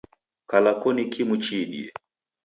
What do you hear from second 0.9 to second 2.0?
kimu chiidie.